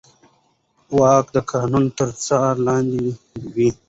واک 0.99 1.25
د 1.35 1.37
قانون 1.51 1.85
تر 1.97 2.09
څار 2.25 2.53
لاندې 2.67 2.99
وي. 3.55 3.69